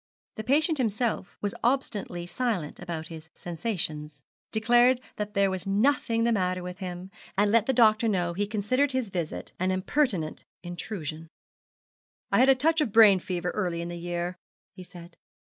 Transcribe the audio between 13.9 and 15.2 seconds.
year,' he said.